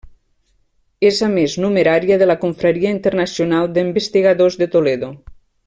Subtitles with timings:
[1.09, 5.13] És, a més, Numerària de la Confraria Internacional d'Investigadors de Toledo.